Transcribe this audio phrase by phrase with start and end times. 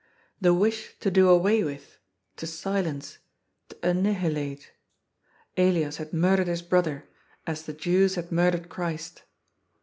[0.41, 1.99] The wish to do away with,
[2.37, 3.19] to silence,
[3.69, 4.71] to annihilate.
[5.57, 7.07] Elias had murdered his brother,
[7.45, 9.25] as the Jews had murdered Christ.